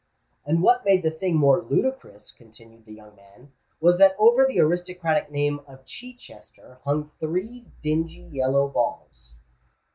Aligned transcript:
"And 0.47 0.63
what 0.63 0.83
made 0.83 1.03
the 1.03 1.11
thing 1.11 1.35
more 1.35 1.61
ludicrous," 1.61 2.31
continued 2.31 2.85
the 2.87 2.93
young 2.93 3.15
man, 3.15 3.51
"was 3.79 3.99
that 3.99 4.15
over 4.17 4.47
the 4.47 4.59
aristocratic 4.59 5.29
name 5.29 5.59
of 5.67 5.85
Chichester 5.85 6.79
hung 6.85 7.11
three 7.19 7.67
dingy 7.83 8.21
yellow 8.31 8.67
balls." 8.67 9.35